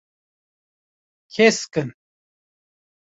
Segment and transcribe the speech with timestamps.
[1.33, 1.89] Kesk in.